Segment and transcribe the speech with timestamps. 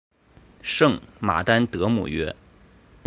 [0.63, 2.35] 圣马丹德姆约。